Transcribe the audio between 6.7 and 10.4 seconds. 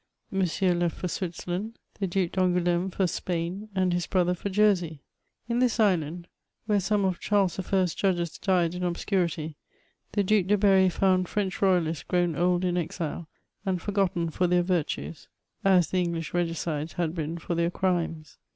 some of Charles the first's judges died in obscurity, the